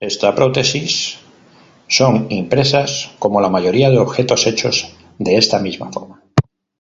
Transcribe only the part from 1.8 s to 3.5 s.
son impresas como la